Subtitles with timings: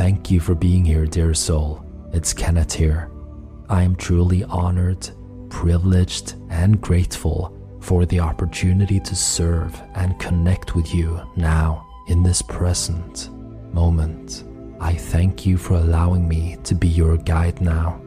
[0.00, 1.84] Thank you for being here, dear soul.
[2.14, 3.10] It's Kenneth here.
[3.68, 5.10] I am truly honored,
[5.50, 12.40] privileged, and grateful for the opportunity to serve and connect with you now in this
[12.40, 13.28] present
[13.74, 14.44] moment.
[14.80, 18.00] I thank you for allowing me to be your guide now.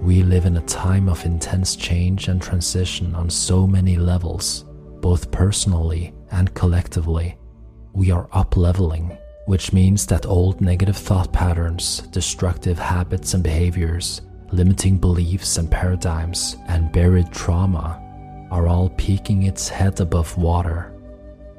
[0.00, 4.64] We live in a time of intense change and transition on so many levels,
[5.02, 7.36] both personally and collectively.
[7.92, 14.22] We are up leveling which means that old negative thought patterns, destructive habits and behaviors,
[14.52, 18.00] limiting beliefs and paradigms, and buried trauma
[18.50, 20.94] are all peeking its head above water,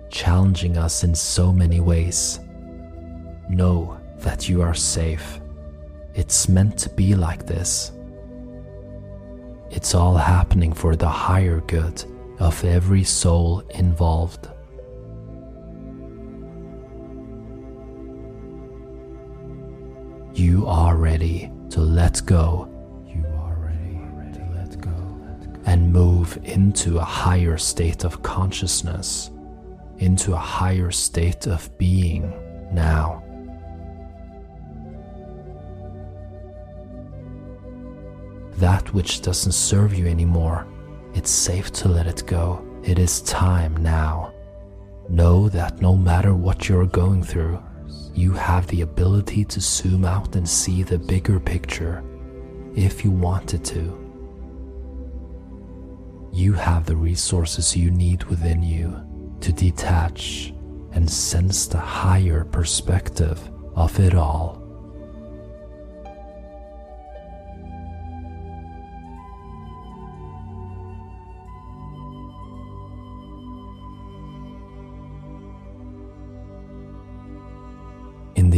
[0.10, 2.40] challenging us in so many ways.
[3.50, 5.40] Know that you are safe.
[6.14, 7.92] It's meant to be like this.
[9.70, 12.04] It's all happening for the higher good
[12.40, 14.48] of every soul involved.
[20.36, 22.68] You are ready to let go.
[23.08, 24.92] You are ready to let go.
[25.66, 29.32] And move into a higher state of consciousness,
[30.00, 32.34] into a higher state of being
[32.74, 33.24] now.
[38.58, 40.68] That which doesn't serve you anymore,
[41.14, 42.62] it's safe to let it go.
[42.84, 44.34] It is time now.
[45.08, 47.64] Know that no matter what you're going through,
[48.16, 52.04] you have the ability to zoom out and see the bigger picture
[52.74, 54.02] if you wanted to.
[56.32, 59.06] You have the resources you need within you
[59.42, 60.54] to detach
[60.94, 64.65] and sense the higher perspective of it all.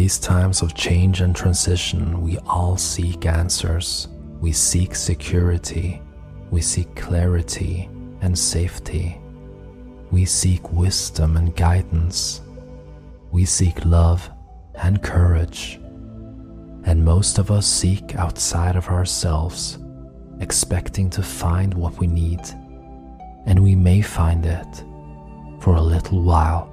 [0.07, 4.07] These times of change and transition, we all seek answers.
[4.39, 6.01] We seek security.
[6.49, 7.89] We seek clarity
[8.21, 9.19] and safety.
[10.09, 12.39] We seek wisdom and guidance.
[13.31, 14.29] We seek love
[14.75, 15.77] and courage.
[16.85, 19.77] And most of us seek outside of ourselves,
[20.39, 22.39] expecting to find what we need.
[23.45, 24.85] And we may find it
[25.59, 26.71] for a little while,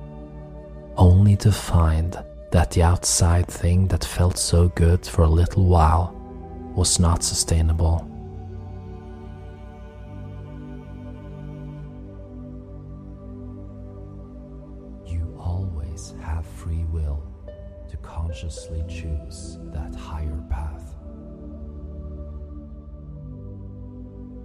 [0.97, 2.17] only to find
[2.55, 6.15] that the outside thing that felt so good for a little while
[6.77, 8.09] was not sustainable.
[15.05, 17.25] You always have free will
[17.91, 20.95] to consciously choose that higher path.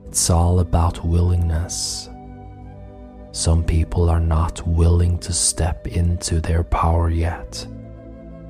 [0.07, 2.09] It's all about willingness.
[3.33, 7.67] Some people are not willing to step into their power yet.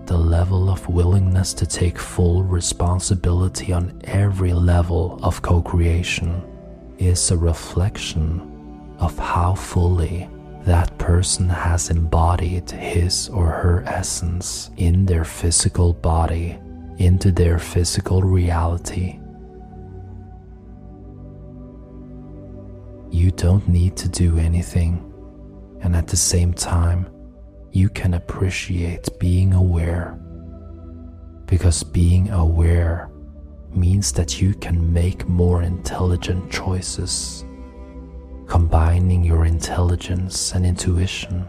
[0.09, 6.41] The level of willingness to take full responsibility on every level of co creation
[6.97, 8.41] is a reflection
[8.97, 10.27] of how fully
[10.65, 16.57] that person has embodied his or her essence in their physical body,
[16.97, 19.19] into their physical reality.
[23.11, 25.05] You don't need to do anything,
[25.81, 27.05] and at the same time,
[27.71, 30.19] you can appreciate being aware.
[31.45, 33.09] Because being aware
[33.73, 37.45] means that you can make more intelligent choices,
[38.47, 41.47] combining your intelligence and intuition.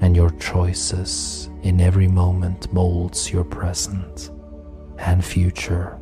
[0.00, 4.30] And your choices in every moment molds your present
[4.98, 6.01] and future.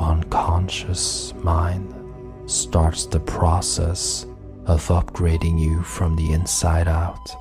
[0.00, 1.94] Unconscious mind
[2.50, 4.26] starts the process
[4.66, 7.36] of upgrading you from the inside out.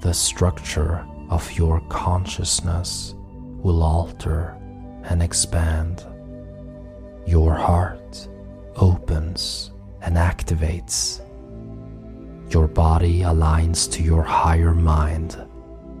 [0.00, 3.14] The structure of your consciousness
[3.62, 4.56] will alter
[5.04, 6.04] and expand.
[7.26, 8.28] Your heart
[8.76, 9.70] opens
[10.02, 11.20] and activates.
[12.52, 15.36] Your body aligns to your higher mind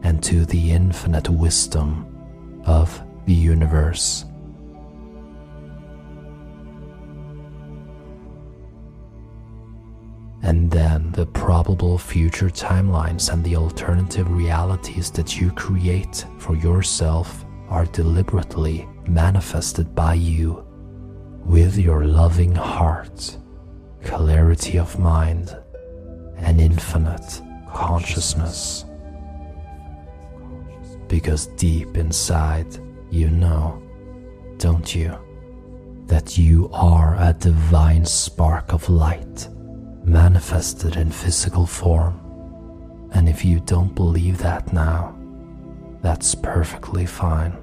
[0.02, 2.06] and to the infinite wisdom
[2.66, 4.26] of the universe.
[10.44, 17.46] And then the probable future timelines and the alternative realities that you create for yourself
[17.70, 20.62] are deliberately manifested by you
[21.46, 23.38] with your loving heart,
[24.02, 25.56] clarity of mind,
[26.36, 27.40] and infinite
[27.72, 28.84] consciousness.
[31.08, 32.66] Because deep inside,
[33.10, 33.82] you know,
[34.58, 35.16] don't you,
[36.04, 39.48] that you are a divine spark of light
[40.04, 42.20] manifested in physical form.
[43.12, 45.16] And if you don't believe that now,
[46.02, 47.56] that's perfectly fine.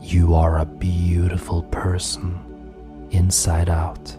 [0.00, 4.16] You are a beautiful person, inside out.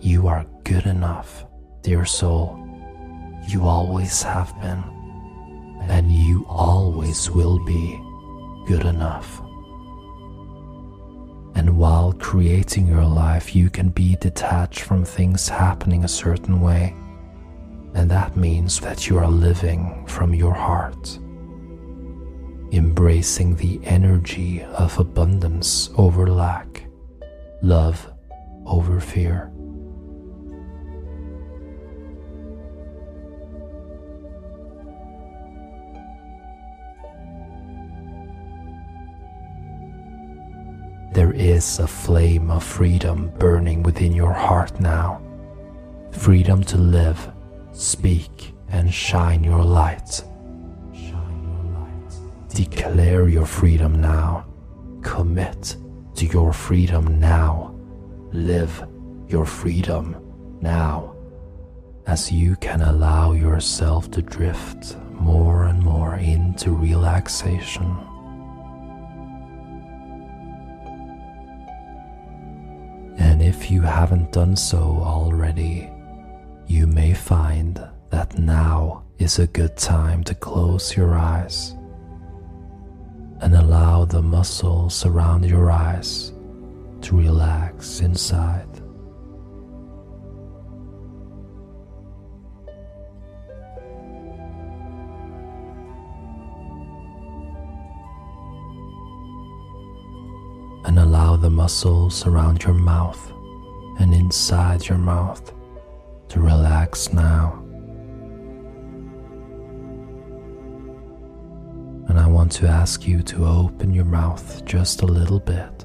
[0.00, 1.46] You are good enough,
[1.82, 2.58] dear soul.
[3.46, 4.82] You always have been,
[5.88, 7.98] and you always will be
[8.66, 9.40] good enough.
[11.58, 16.94] And while creating your life, you can be detached from things happening a certain way.
[17.94, 21.18] And that means that you are living from your heart,
[22.70, 26.84] embracing the energy of abundance over lack,
[27.60, 28.08] love
[28.64, 29.50] over fear.
[41.28, 45.20] There is a flame of freedom burning within your heart now.
[46.10, 47.30] Freedom to live,
[47.72, 50.24] speak, and shine your light.
[52.54, 54.46] Declare your freedom now.
[55.02, 55.76] Commit
[56.14, 57.74] to your freedom now.
[58.32, 58.88] Live
[59.28, 60.16] your freedom
[60.62, 61.14] now.
[62.06, 67.98] As you can allow yourself to drift more and more into relaxation.
[73.38, 75.88] And if you haven't done so already,
[76.66, 77.80] you may find
[78.10, 81.76] that now is a good time to close your eyes
[83.40, 86.32] and allow the muscles around your eyes
[87.02, 88.77] to relax inside.
[101.40, 103.32] The muscles around your mouth
[103.98, 105.52] and inside your mouth
[106.28, 107.62] to relax now.
[112.08, 115.84] And I want to ask you to open your mouth just a little bit.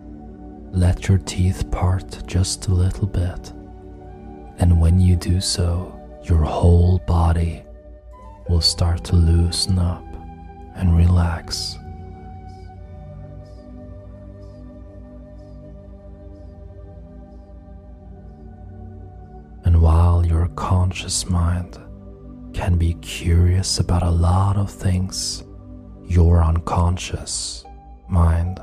[0.71, 3.51] Let your teeth part just a little bit.
[4.57, 7.63] And when you do so, your whole body
[8.49, 10.03] will start to loosen up
[10.75, 11.77] and relax.
[19.83, 21.77] While your conscious mind
[22.53, 25.43] can be curious about a lot of things,
[26.05, 27.65] your unconscious
[28.07, 28.61] mind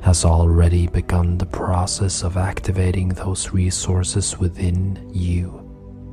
[0.00, 5.44] has already begun the process of activating those resources within you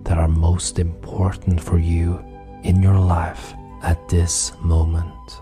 [0.04, 2.22] that are most important for you
[2.64, 5.40] in your life at this moment.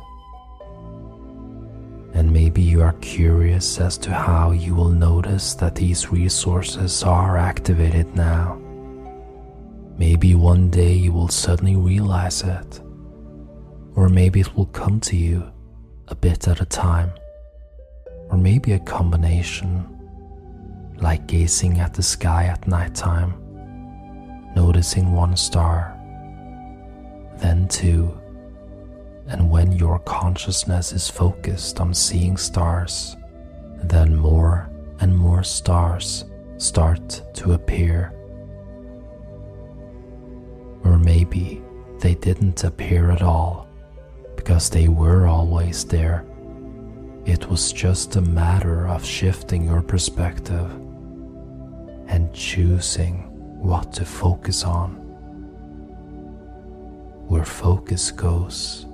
[2.13, 7.37] And maybe you are curious as to how you will notice that these resources are
[7.37, 8.59] activated now.
[9.97, 12.81] Maybe one day you will suddenly realize it,
[13.95, 15.51] or maybe it will come to you
[16.07, 17.11] a bit at a time,
[18.29, 19.87] or maybe a combination,
[20.97, 23.33] like gazing at the sky at nighttime,
[24.55, 25.97] noticing one star,
[27.37, 28.20] then two
[29.31, 33.15] and when your consciousness is focused on seeing stars,
[33.81, 34.69] then more
[34.99, 36.25] and more stars
[36.57, 38.13] start to appear.
[40.83, 41.61] Or maybe
[41.99, 43.69] they didn't appear at all
[44.35, 46.25] because they were always there.
[47.25, 50.69] It was just a matter of shifting your perspective
[52.07, 53.29] and choosing
[53.61, 54.95] what to focus on.
[57.27, 58.87] Where focus goes,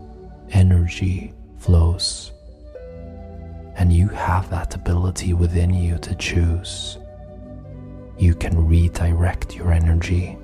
[0.52, 2.32] energy flows.
[3.76, 6.98] And you have that ability within you to choose.
[8.18, 10.38] You can redirect your energy.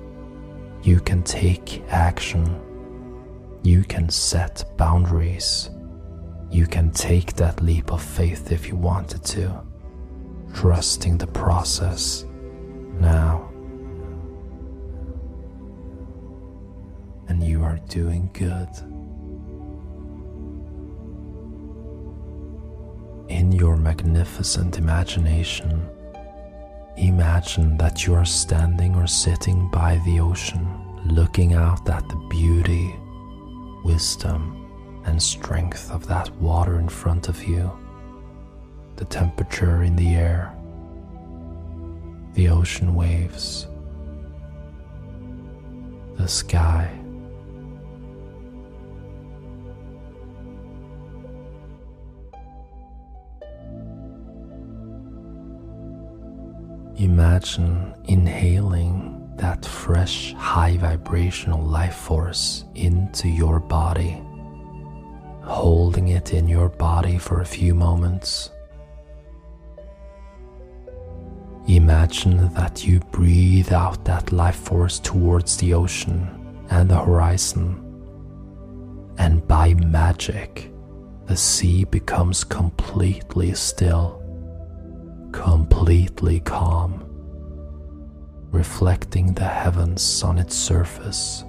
[0.82, 2.60] You can take action.
[3.62, 5.70] You can set boundaries.
[6.50, 9.60] You can take that leap of faith if you wanted to,
[10.54, 12.24] trusting the process
[13.00, 13.50] now.
[17.26, 18.68] And you are doing good.
[23.44, 25.86] In your magnificent imagination,
[26.96, 30.66] imagine that you are standing or sitting by the ocean,
[31.04, 32.96] looking out at the beauty,
[33.84, 34.66] wisdom,
[35.04, 37.70] and strength of that water in front of you,
[38.96, 40.50] the temperature in the air,
[42.32, 43.66] the ocean waves,
[46.16, 47.03] the sky
[56.96, 64.22] Imagine inhaling that fresh, high vibrational life force into your body,
[65.42, 68.50] holding it in your body for a few moments.
[71.66, 76.28] Imagine that you breathe out that life force towards the ocean
[76.70, 77.80] and the horizon,
[79.18, 80.70] and by magic,
[81.26, 84.23] the sea becomes completely still
[85.34, 87.04] completely calm,
[88.52, 91.42] reflecting the heavens on its surface.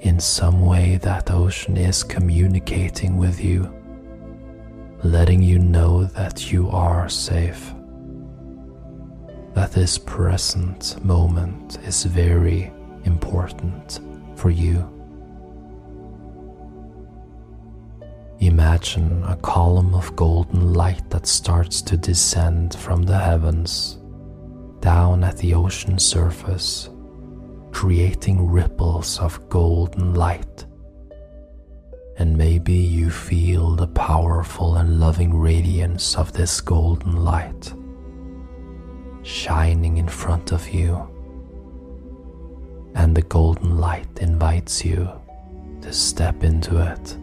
[0.00, 3.72] In some way, that ocean is communicating with you,
[5.04, 7.72] letting you know that you are safe,
[9.54, 12.72] that this present moment is very
[13.04, 14.00] important
[14.34, 14.93] for you.
[18.40, 23.98] Imagine a column of golden light that starts to descend from the heavens
[24.80, 26.90] down at the ocean surface,
[27.70, 30.66] creating ripples of golden light.
[32.18, 37.72] And maybe you feel the powerful and loving radiance of this golden light
[39.24, 41.08] shining in front of you.
[42.94, 45.10] And the golden light invites you
[45.80, 47.16] to step into it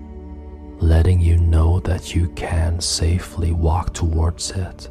[0.81, 4.89] letting you know that you can safely walk towards it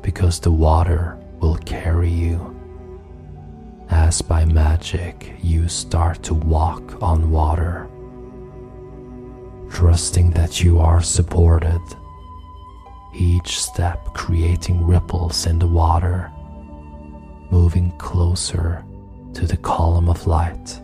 [0.00, 2.54] because the water will carry you.
[3.90, 7.86] As by magic, you start to walk on water,
[9.70, 11.80] trusting that you are supported,
[13.14, 16.32] each step creating ripples in the water,
[17.50, 18.82] moving closer
[19.34, 20.80] to the column of light.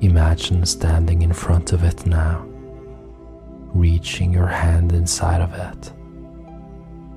[0.00, 2.46] Imagine standing in front of it now,
[3.74, 5.92] reaching your hand inside of it.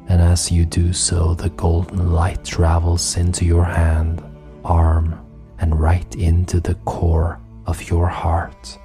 [0.08, 4.24] And as you do so, the golden light travels into your hand,
[4.66, 5.24] arm,
[5.60, 8.80] and right into the core of your heart.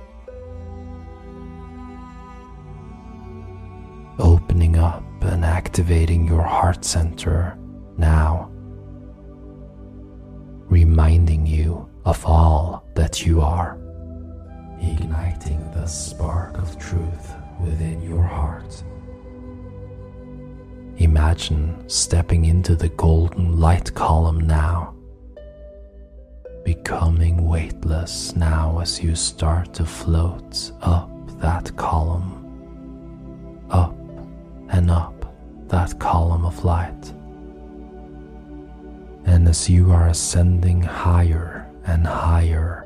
[4.19, 7.57] Opening up and activating your heart center
[7.97, 8.51] now,
[10.69, 13.79] reminding you of all that you are
[14.81, 18.83] igniting the spark of truth within your heart.
[20.99, 24.95] Imagine stepping into the golden light column now,
[26.65, 32.33] becoming weightless now as you start to float up that column,
[33.71, 33.95] up
[34.71, 35.35] and up
[35.69, 37.13] that column of light.
[39.27, 42.86] And as you are ascending higher and higher,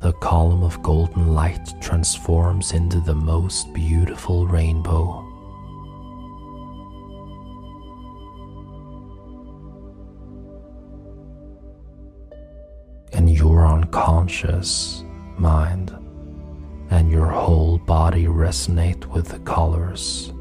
[0.00, 5.22] the column of golden light transforms into the most beautiful rainbow.
[13.12, 15.02] And your unconscious
[15.38, 15.96] mind
[16.90, 20.32] and your whole body resonate with the colors.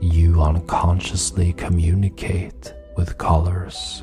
[0.00, 4.02] You unconsciously communicate with colors.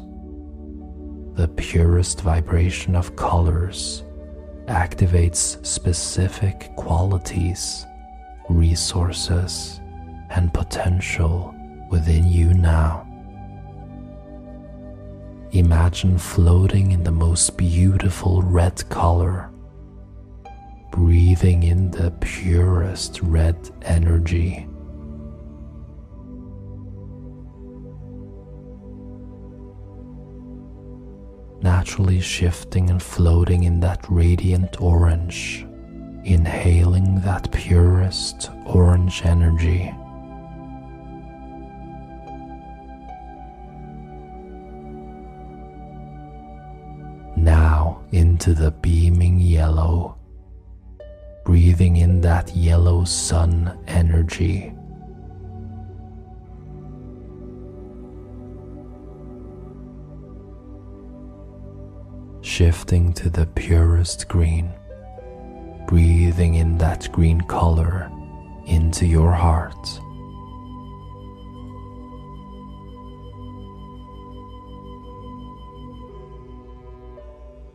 [1.39, 4.03] The purest vibration of colors
[4.65, 7.85] activates specific qualities,
[8.49, 9.79] resources,
[10.31, 11.55] and potential
[11.89, 13.07] within you now.
[15.51, 19.49] Imagine floating in the most beautiful red color,
[20.91, 24.67] breathing in the purest red energy
[31.61, 35.65] naturally shifting and floating in that radiant orange,
[36.23, 39.93] inhaling that purest orange energy.
[47.35, 50.17] Now into the beaming yellow,
[51.45, 54.73] breathing in that yellow sun energy.
[62.41, 64.71] Shifting to the purest green,
[65.87, 68.09] breathing in that green color
[68.65, 69.99] into your heart.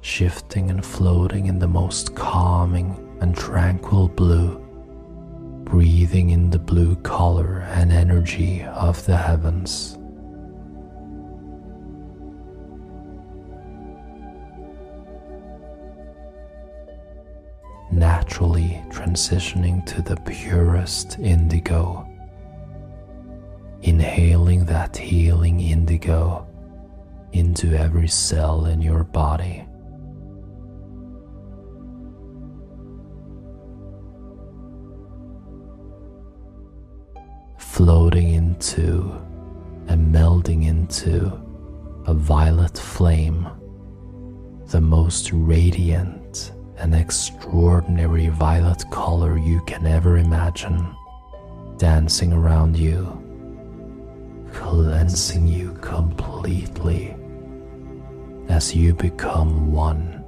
[0.01, 4.59] Shifting and floating in the most calming and tranquil blue,
[5.65, 9.99] breathing in the blue color and energy of the heavens.
[18.91, 22.05] Transitioning to the purest indigo,
[23.83, 26.45] inhaling that healing indigo
[27.33, 29.65] into every cell in your body.
[37.59, 39.13] Floating into
[39.87, 41.27] and melding into
[42.07, 43.47] a violet flame,
[44.67, 46.24] the most radiant
[46.79, 50.95] an extraordinary violet color you can ever imagine,
[51.77, 53.21] dancing around you,
[54.53, 57.15] cleansing you completely
[58.49, 60.25] as you become one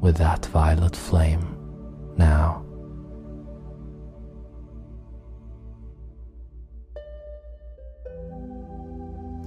[0.00, 1.56] with that violet flame
[2.16, 2.64] now.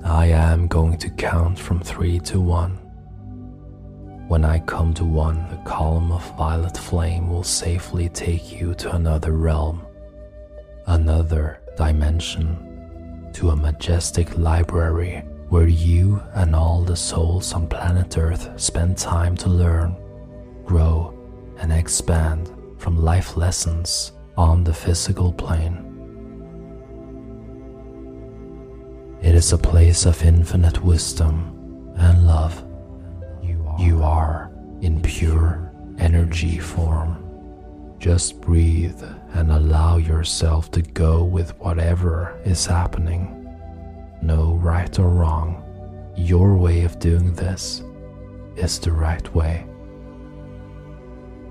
[0.06, 2.83] I am going to count from three to one.
[4.28, 8.96] When I come to one, the column of violet flame will safely take you to
[8.96, 9.86] another realm,
[10.88, 18.50] another dimension, to a majestic library where you and all the souls on planet Earth
[18.60, 19.96] spend time to learn,
[20.66, 21.14] grow,
[21.58, 25.90] and expand from life lessons on the physical plane.
[29.22, 32.64] It is a place of infinite wisdom and love
[33.78, 37.20] you are in pure energy form.
[38.00, 39.02] Just breathe
[39.34, 43.40] and allow yourself to go with whatever is happening.
[44.22, 45.64] No right or wrong.
[46.16, 47.82] Your way of doing this
[48.56, 49.66] is the right way.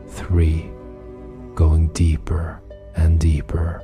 [0.08, 0.70] 3.
[1.54, 2.60] Going deeper
[2.96, 3.82] and deeper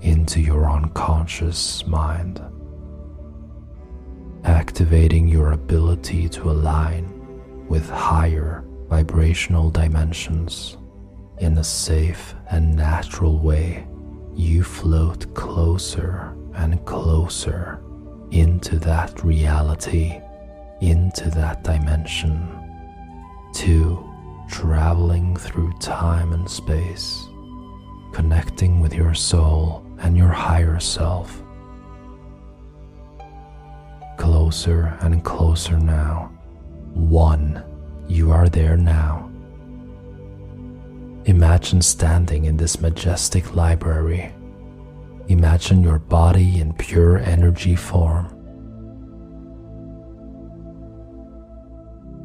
[0.00, 2.42] into your unconscious mind.
[4.44, 7.19] Activating your ability to align
[7.70, 10.76] with higher vibrational dimensions.
[11.38, 13.86] In a safe and natural way,
[14.34, 17.80] you float closer and closer
[18.32, 20.20] into that reality,
[20.80, 22.48] into that dimension.
[23.54, 24.04] Two,
[24.48, 27.28] traveling through time and space,
[28.12, 31.40] connecting with your soul and your higher self.
[34.18, 36.32] Closer and closer now
[36.94, 37.62] one,
[38.08, 39.30] you are there now.
[41.24, 44.32] Imagine standing in this majestic library.
[45.28, 48.28] Imagine your body in pure energy form.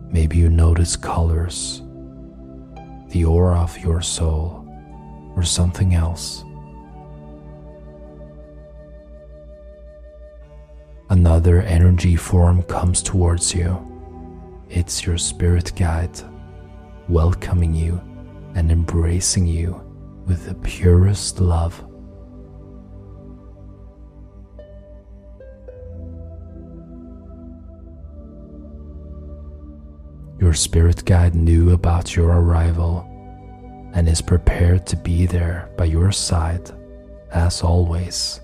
[0.09, 1.81] Maybe you notice colors,
[3.09, 4.67] the aura of your soul,
[5.35, 6.45] or something else.
[11.09, 13.94] another energy form comes towards you.
[14.69, 16.19] It's your spirit guide,
[17.07, 18.01] welcoming you
[18.55, 19.81] and embracing you
[20.25, 21.83] with the purest love.
[30.39, 33.07] Your spirit guide knew about your arrival
[33.93, 36.71] and is prepared to be there by your side
[37.31, 38.41] as always.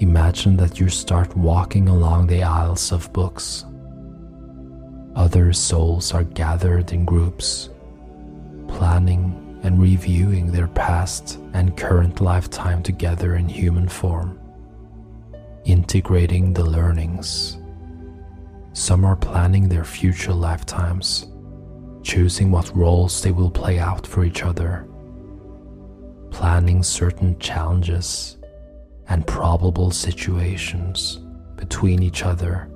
[0.00, 3.64] Imagine that you start walking along the aisles of books.
[5.16, 7.70] Other souls are gathered in groups,
[8.68, 14.38] planning and reviewing their past and current lifetime together in human form,
[15.64, 17.56] integrating the learnings.
[18.74, 21.28] Some are planning their future lifetimes,
[22.02, 24.86] choosing what roles they will play out for each other,
[26.30, 28.36] planning certain challenges
[29.08, 31.20] and probable situations
[31.56, 32.68] between each other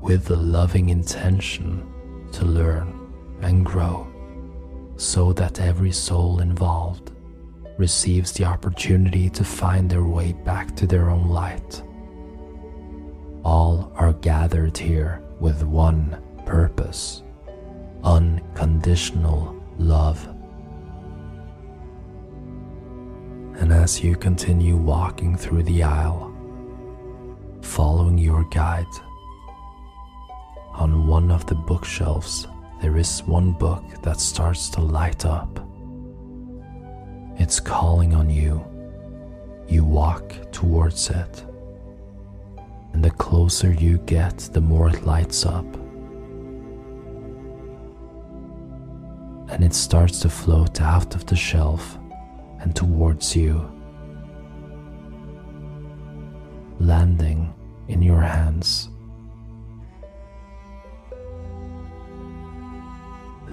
[0.00, 1.86] with the loving intention
[2.32, 4.06] to learn and grow
[4.96, 7.12] so that every soul involved
[7.78, 11.82] receives the opportunity to find their way back to their own light.
[13.42, 17.22] All are gathered here with one purpose
[18.04, 20.26] unconditional love.
[23.58, 26.34] And as you continue walking through the aisle,
[27.60, 28.86] following your guide,
[30.74, 32.46] on one of the bookshelves
[32.80, 35.60] there is one book that starts to light up.
[37.36, 38.64] It's calling on you.
[39.68, 41.44] You walk towards it.
[42.94, 45.66] And the closer you get, the more it lights up.
[49.50, 51.98] And it starts to float out of the shelf
[52.60, 53.70] and towards you,
[56.78, 57.52] landing
[57.88, 58.88] in your hands.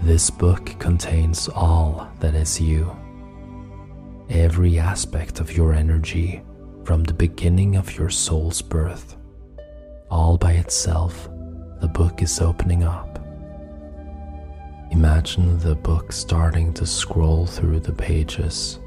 [0.04, 2.96] This book contains all that is you,
[4.30, 6.42] every aspect of your energy
[6.84, 9.18] from the beginning of your soul's birth.
[10.10, 11.30] All by itself,
[11.82, 13.20] the book is opening up.
[14.92, 18.80] Imagine the book starting to scroll through the pages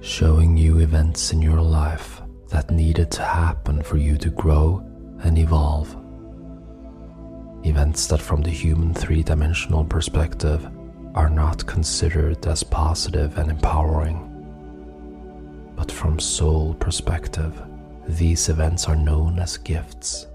[0.00, 4.82] showing you events in your life that needed to happen for you to grow
[5.22, 5.96] and evolve.
[7.68, 10.66] Events that, from the human three dimensional perspective,
[11.14, 14.24] are not considered as positive and empowering.
[15.76, 17.52] But from soul perspective,
[18.06, 20.26] these events are known as gifts.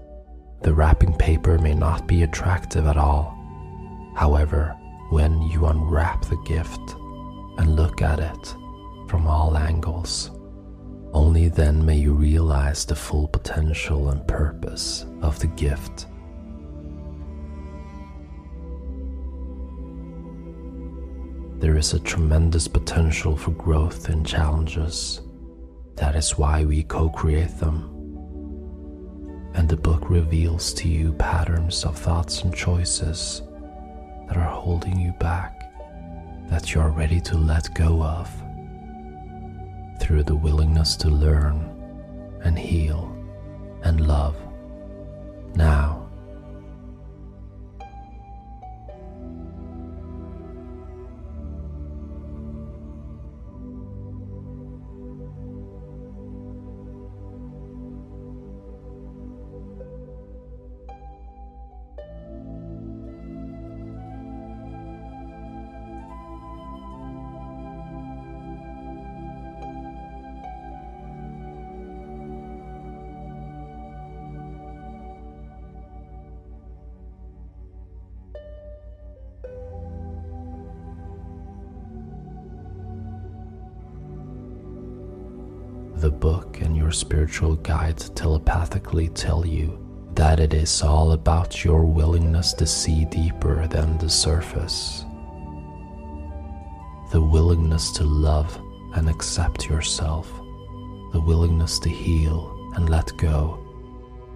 [0.62, 3.36] The wrapping paper may not be attractive at all.
[4.14, 4.76] However,
[5.10, 6.94] when you unwrap the gift
[7.58, 8.54] and look at it,
[9.08, 10.30] from all angles.
[11.12, 16.06] Only then may you realize the full potential and purpose of the gift.
[21.64, 25.22] There is a tremendous potential for growth and challenges.
[25.96, 27.88] That is why we co create them.
[29.54, 33.40] And the book reveals to you patterns of thoughts and choices
[34.28, 35.58] that are holding you back,
[36.50, 38.28] that you are ready to let go of
[40.00, 41.64] through the willingness to learn
[42.42, 43.10] and heal
[43.84, 44.36] and love
[45.54, 46.03] now.
[86.04, 89.78] The book and your spiritual guides telepathically tell you
[90.14, 95.06] that it is all about your willingness to see deeper than the surface.
[97.10, 98.54] The willingness to love
[98.94, 100.30] and accept yourself,
[101.14, 103.58] the willingness to heal and let go,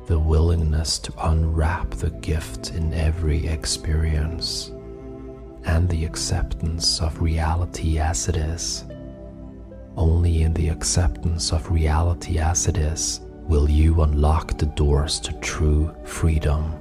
[0.06, 4.70] the willingness to unwrap the gift in every experience,
[5.64, 8.86] and the acceptance of reality as it is.
[9.98, 15.32] Only in the acceptance of reality as it is will you unlock the doors to
[15.40, 16.80] true freedom.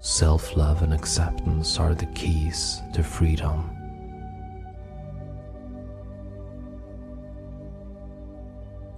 [0.00, 3.70] Self love and acceptance are the keys to freedom.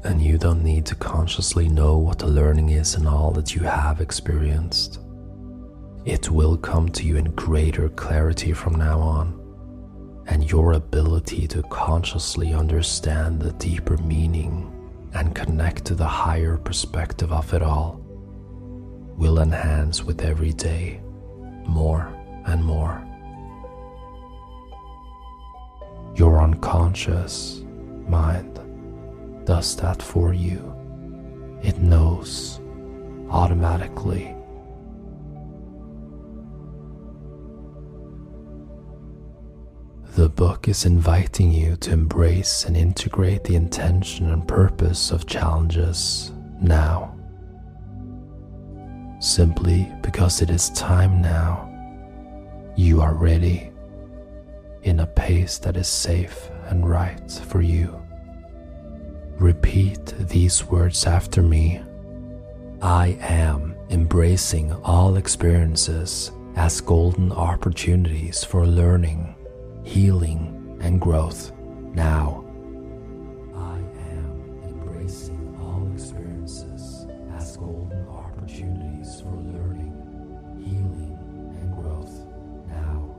[0.05, 3.65] And you don't need to consciously know what the learning is and all that you
[3.65, 4.99] have experienced.
[6.07, 9.42] It will come to you in greater clarity from now on,
[10.27, 14.69] and your ability to consciously understand the deeper meaning
[15.15, 18.01] and connect to the higher perspective of it all
[19.17, 21.01] will enhance with every day
[21.67, 22.13] more
[22.47, 23.07] and more.
[26.15, 27.63] Your unconscious
[28.09, 28.59] mind
[29.45, 30.75] does that for you.
[31.63, 32.61] It knows
[33.31, 34.35] automatically.
[40.23, 46.31] The book is inviting you to embrace and integrate the intention and purpose of challenges
[46.61, 47.19] now.
[49.19, 51.69] Simply because it is time now,
[52.77, 53.73] you are ready
[54.85, 58.01] in a pace that is safe and right for you.
[59.41, 61.83] Repeat these words after me.
[62.81, 69.35] I am embracing all experiences as golden opportunities for learning,
[69.85, 71.53] healing, and growth
[71.95, 72.45] now.
[73.55, 73.79] I
[74.11, 79.95] am embracing all experiences as golden opportunities for learning,
[80.59, 81.19] healing,
[81.61, 82.27] and growth
[82.69, 83.15] now.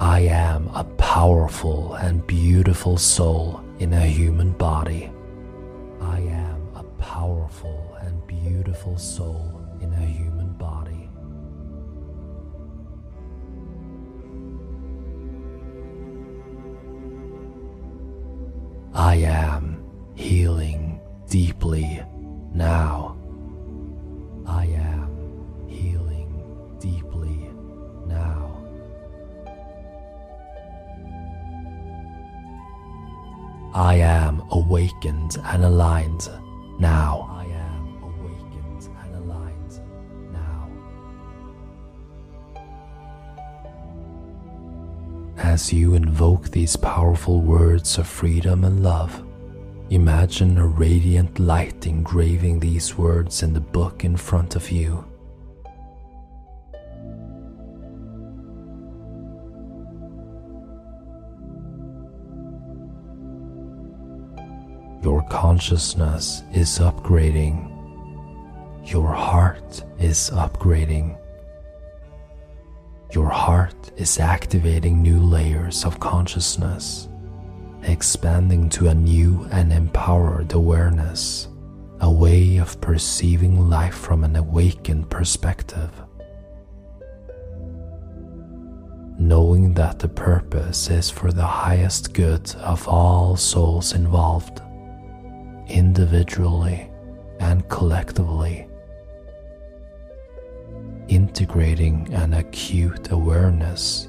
[0.00, 5.10] I am a powerful and beautiful soul in a human body.
[6.00, 7.95] I am a powerful and
[8.46, 11.10] beautiful soul in a human body.
[18.94, 22.00] I am healing deeply
[22.54, 23.16] now.
[24.46, 26.30] I am healing
[26.78, 27.50] deeply
[28.06, 28.64] now.
[33.74, 36.28] I am awakened and aligned
[36.78, 37.35] now.
[45.56, 49.24] As you invoke these powerful words of freedom and love,
[49.88, 55.02] imagine a radiant light engraving these words in the book in front of you.
[65.02, 67.56] Your consciousness is upgrading.
[68.84, 71.16] Your heart is upgrading.
[73.16, 77.08] Your heart is activating new layers of consciousness,
[77.84, 81.48] expanding to a new and empowered awareness,
[82.00, 85.90] a way of perceiving life from an awakened perspective.
[89.18, 94.60] Knowing that the purpose is for the highest good of all souls involved
[95.68, 96.90] individually
[97.40, 98.68] and collectively,
[101.08, 104.08] integrating an acute awareness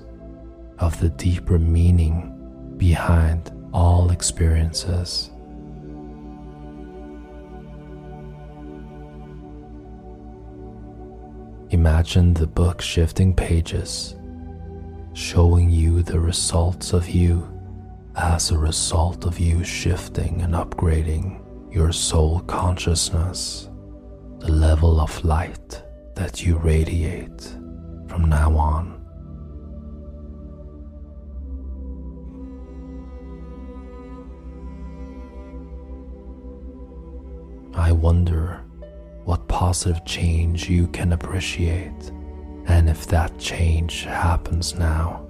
[0.79, 2.33] of the deeper meaning
[2.77, 5.31] behind all experiences.
[11.69, 14.15] Imagine the book shifting pages,
[15.13, 17.47] showing you the results of you
[18.15, 23.69] as a result of you shifting and upgrading your soul consciousness,
[24.39, 25.83] the level of light
[26.17, 27.43] that you radiate
[28.07, 28.99] from now on.
[37.75, 38.63] I wonder
[39.25, 42.11] what positive change you can appreciate,
[42.65, 45.23] and if that change happens now,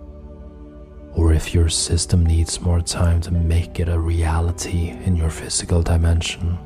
[1.16, 5.82] or if your system needs more time to make it a reality in your physical
[5.82, 6.58] dimension.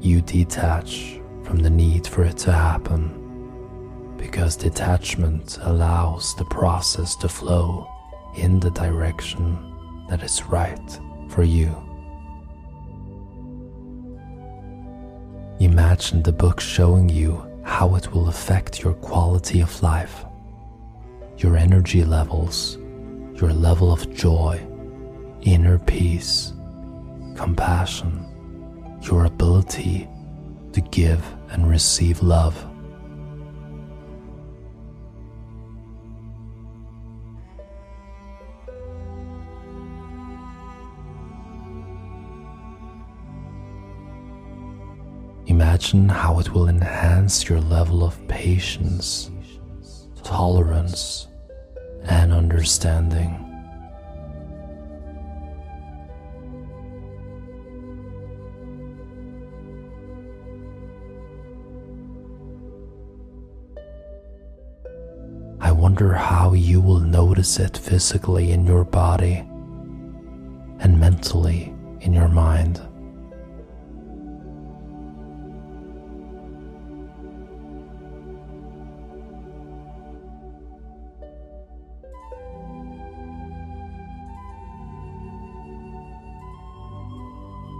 [0.00, 1.15] You detach
[1.46, 3.22] from the need for it to happen
[4.16, 7.88] because detachment allows the process to flow
[8.36, 9.56] in the direction
[10.08, 11.68] that is right for you.
[15.60, 20.24] Imagine the book showing you how it will affect your quality of life,
[21.38, 22.76] your energy levels,
[23.40, 24.60] your level of joy,
[25.42, 26.52] inner peace,
[27.36, 28.24] compassion,
[29.02, 30.08] your ability
[30.72, 31.24] to give
[31.56, 32.54] and receive love.
[45.46, 49.30] Imagine how it will enhance your level of patience,
[50.22, 51.28] tolerance,
[52.04, 53.45] and understanding.
[65.98, 69.36] How you will notice it physically in your body
[70.80, 72.82] and mentally in your mind.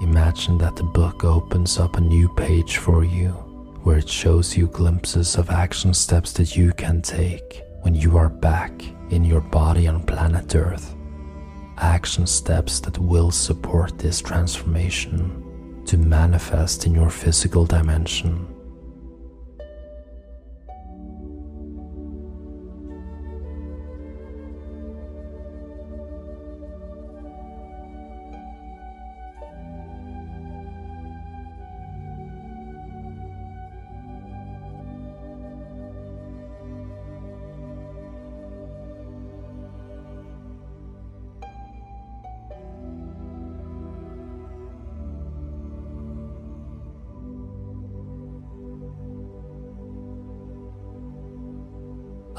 [0.01, 3.33] Imagine that the book opens up a new page for you
[3.83, 8.29] where it shows you glimpses of action steps that you can take when you are
[8.29, 8.73] back
[9.11, 10.95] in your body on planet Earth.
[11.79, 18.56] Action steps that will support this transformation to manifest in your physical dimension.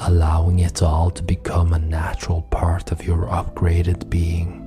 [0.00, 4.64] Allowing it all to become a natural part of your upgraded being.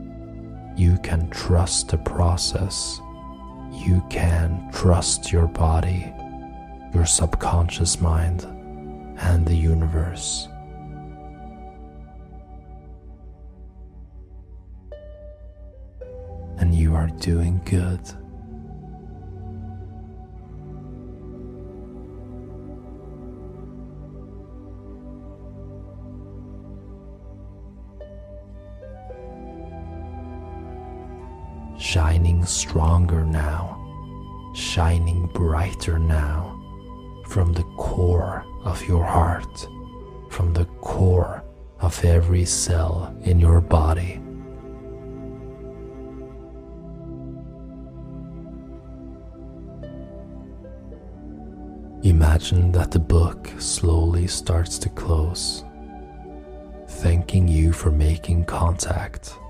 [0.76, 3.00] You can trust the process.
[3.72, 6.14] You can trust your body,
[6.94, 8.44] your subconscious mind,
[9.20, 10.48] and the universe.
[16.58, 18.02] And you are doing good.
[31.92, 33.78] Shining stronger now,
[34.56, 36.58] shining brighter now
[37.28, 39.68] from the core of your heart,
[40.30, 41.44] from the core
[41.82, 44.22] of every cell in your body.
[52.04, 55.66] Imagine that the book slowly starts to close,
[56.88, 59.41] thanking you for making contact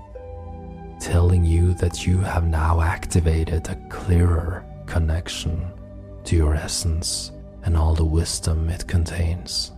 [1.02, 5.68] telling you that you have now activated a clearer connection
[6.22, 7.32] to your essence
[7.64, 9.72] and all the wisdom it contains.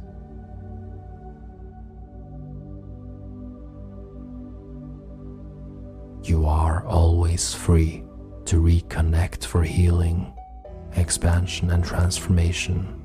[6.22, 8.04] You are always free
[8.44, 10.30] to reconnect for healing,
[10.96, 13.02] expansion, and transformation.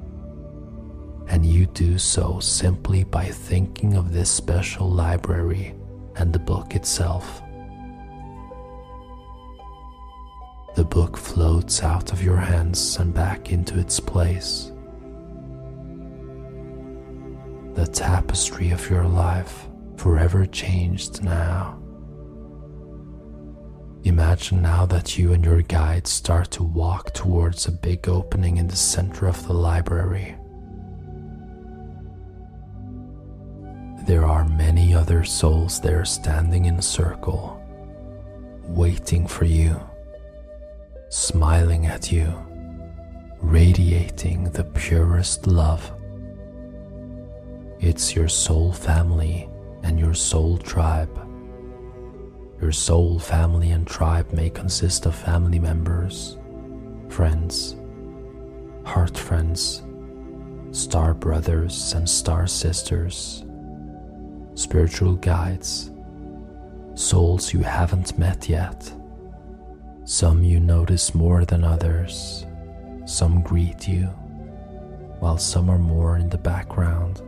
[1.29, 5.73] And you do so simply by thinking of this special library
[6.17, 7.41] and the book itself.
[10.80, 14.72] The book floats out of your hands and back into its place.
[17.74, 21.78] The tapestry of your life forever changed now.
[24.06, 28.70] Imagine now that you and your guide start to walk towards a big opening in
[28.70, 30.38] the center of the library.
[34.08, 37.62] There are many other souls there standing in a circle,
[38.63, 39.88] waiting for you
[41.10, 42.32] smiling at you,
[43.39, 45.91] radiating the purest love.
[47.80, 49.50] It's your soul family
[49.82, 51.10] and your soul tribe.
[52.62, 56.38] Your soul family and tribe may consist of family members,
[57.08, 57.76] friends,
[58.86, 59.82] heart friends,
[60.72, 63.45] star brothers and star sisters,
[64.54, 65.89] spiritual guides,
[66.93, 68.93] souls you haven't met yet
[70.10, 72.43] some you notice more than others,
[73.05, 74.05] some greet you,
[75.20, 77.22] while some are more in the background.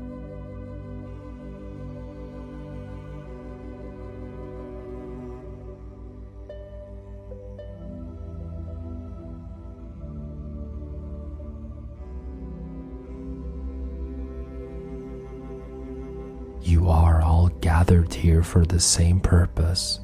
[16.64, 20.00] You are all gathered here for the same purpose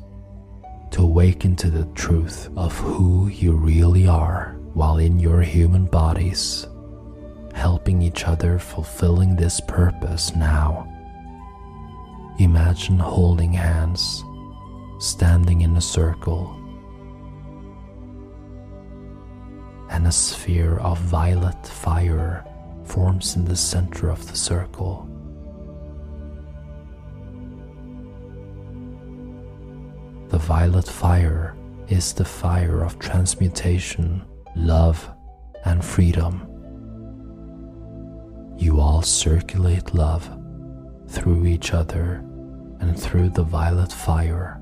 [0.97, 6.65] to awaken to the truth of who you really are while in your human bodies,
[7.53, 10.91] helping each other fulfilling this purpose now.
[12.39, 14.23] Imagine holding hands,
[14.97, 16.59] standing in a circle,
[19.91, 22.43] and a sphere of violet fire
[22.85, 25.07] forms in the center of the circle,
[30.30, 31.55] The violet fire
[31.88, 34.25] is the fire of transmutation,
[34.55, 35.09] love,
[35.63, 36.45] and freedom.
[38.57, 40.30] You all circulate love
[41.07, 42.25] through each other
[42.80, 44.57] and through the violet fire.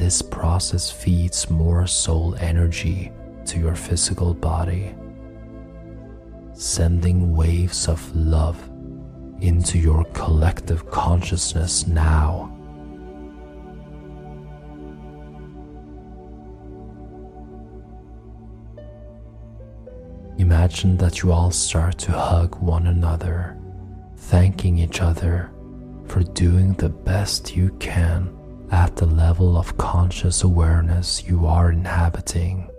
[0.00, 3.12] This process feeds more soul energy
[3.44, 4.94] to your physical body,
[6.54, 8.58] sending waves of love
[9.42, 12.50] into your collective consciousness now.
[20.38, 23.58] Imagine that you all start to hug one another,
[24.16, 25.50] thanking each other
[26.06, 28.39] for doing the best you can
[28.70, 32.70] at the level of conscious awareness you are inhabiting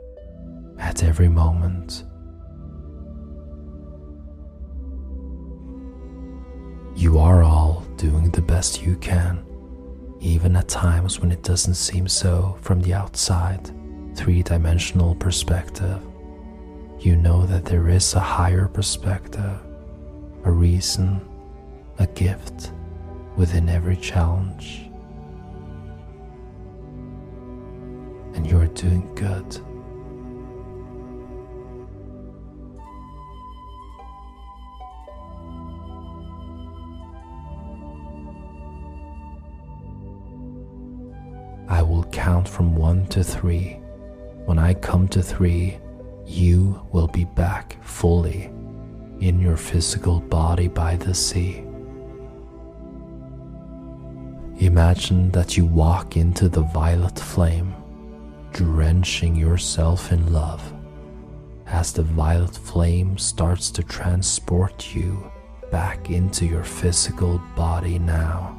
[0.80, 2.06] at every moment.
[6.96, 9.44] You are all doing the best you can,
[10.20, 13.72] even at times when it doesn't seem so from the outside,
[14.16, 16.02] three dimensional perspective.
[17.00, 19.60] You know that there is a higher perspective,
[20.44, 21.22] a reason,
[21.98, 22.72] a gift
[23.36, 24.91] within every challenge.
[28.34, 29.60] And you're doing good.
[41.68, 43.80] I will count from one to three.
[44.46, 45.80] When I come to three,
[46.26, 48.52] you will be back fully
[49.20, 51.64] in your physical body by the sea.
[54.60, 57.74] Imagine that you walk into the violet flame
[58.54, 60.74] drenching yourself in love
[61.72, 65.32] as the violet flame starts to transport you
[65.72, 68.58] back into your physical body now.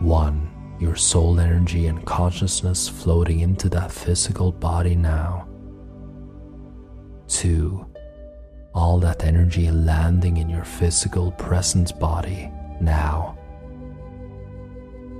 [0.00, 5.48] One, your soul energy and consciousness floating into that physical body now.
[7.26, 7.86] Two,
[8.74, 13.38] all that energy landing in your physical present body now.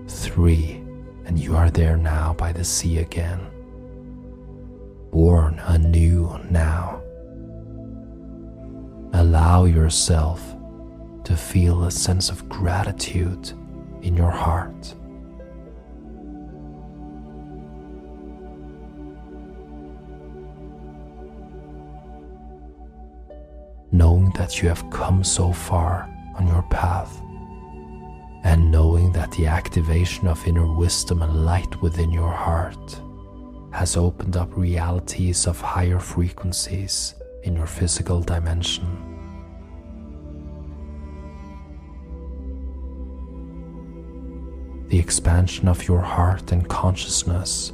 [0.07, 0.83] Three,
[1.25, 3.54] and you are there now by the sea again
[5.15, 7.01] born anew now.
[9.13, 10.57] Allow yourself
[11.23, 13.53] to feel a sense of gratitude
[14.03, 14.93] in your heart.
[23.93, 27.23] Knowing that you have come so far on your path,
[28.43, 33.01] and knowing that the activation of inner wisdom and light within your heart
[33.75, 38.87] has opened up realities of higher frequencies in your physical dimension.
[44.87, 47.73] The expansion of your heart and consciousness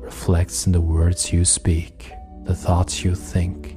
[0.00, 2.10] reflects in the words you speak,
[2.44, 3.76] the thoughts you think,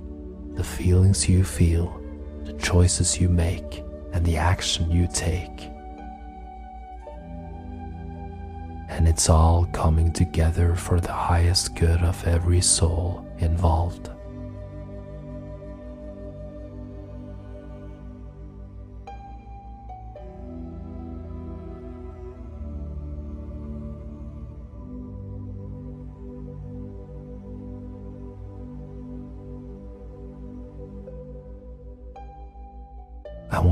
[0.56, 2.02] the feelings you feel,
[2.45, 3.84] the choices you make,
[4.14, 5.70] and the action you take.
[9.02, 14.12] And it's all coming together for the highest good of every soul involved.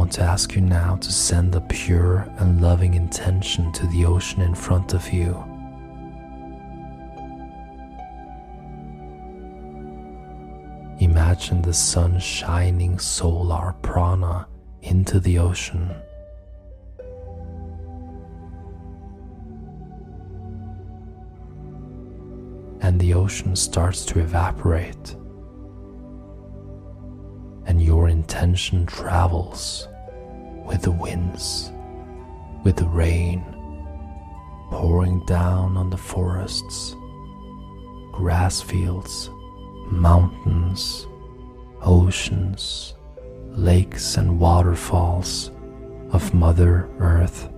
[0.09, 4.41] Want to ask you now to send a pure and loving intention to the ocean
[4.41, 5.35] in front of you.
[10.99, 14.47] Imagine the sun shining solar prana
[14.81, 15.91] into the ocean.
[22.81, 25.15] And the ocean starts to evaporate
[27.67, 29.88] and your intention travels
[30.69, 31.73] with the winds,
[32.63, 33.43] with the rain
[34.69, 36.95] pouring down on the forests,
[38.11, 39.31] grass fields,
[39.87, 41.07] mountains,
[41.81, 42.93] oceans,
[43.49, 45.49] lakes, and waterfalls
[46.11, 47.49] of Mother Earth.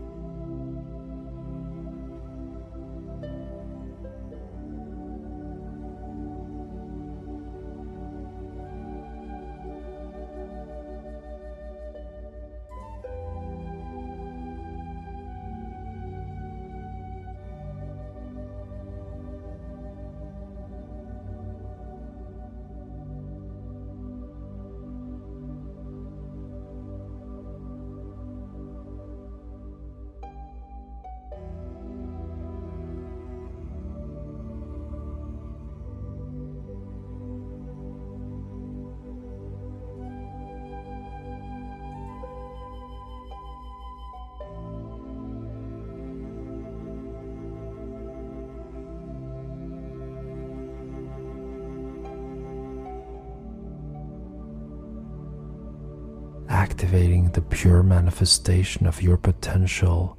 [58.02, 60.18] Manifestation of your potential,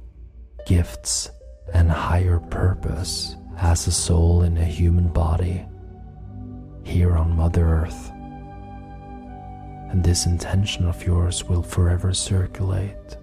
[0.65, 1.29] gifts,
[1.73, 5.65] and higher purpose as a soul in a human body
[6.85, 8.09] here on Mother Earth.
[9.91, 13.17] And this intention of yours will forever circulate.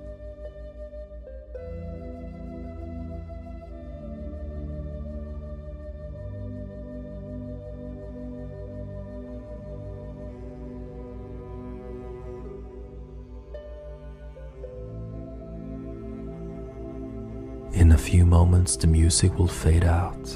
[17.90, 20.30] In a few moments, the music will fade out,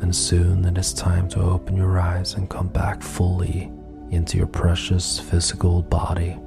[0.00, 3.70] and soon it is time to open your eyes and come back fully
[4.08, 6.38] into your precious physical body.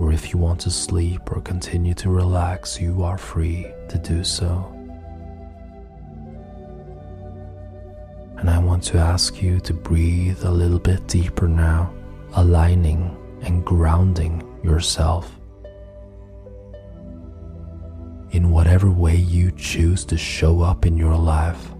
[0.00, 4.24] Or if you want to sleep or continue to relax, you are free to do
[4.24, 4.68] so.
[8.38, 11.94] And I want to ask you to breathe a little bit deeper now,
[12.34, 15.38] aligning and grounding yourself
[18.36, 21.70] in whatever way you choose to show up in your life.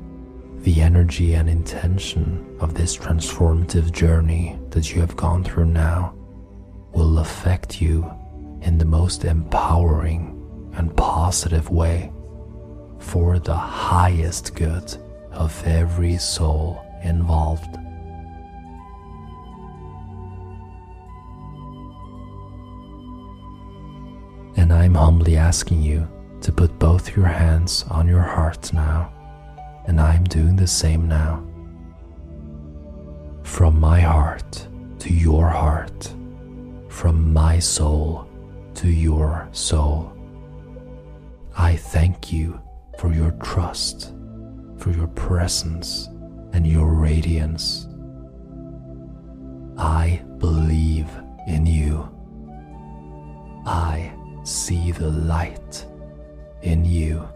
[0.61, 6.15] The energy and intention of this transformative journey that you have gone through now
[6.95, 8.11] will affect you
[8.63, 10.33] in the most empowering
[10.77, 12.11] and positive way
[13.01, 14.97] for the highest good
[15.33, 17.77] of every soul involved.
[24.57, 26.09] And I'm humbly asking you
[26.47, 29.13] to put both your hands on your heart now,
[29.89, 31.45] and I'm doing the same now.
[33.43, 34.69] From my heart
[35.01, 36.15] to your heart,
[36.89, 38.29] from my soul
[38.75, 40.13] to your soul.
[41.59, 42.61] I thank you
[43.01, 44.15] for your trust,
[44.79, 46.07] for your presence,
[46.53, 47.89] and your radiance.
[49.77, 51.09] I believe
[51.49, 52.09] in you.
[53.67, 54.13] I
[54.45, 55.85] see the light
[56.63, 57.36] in you.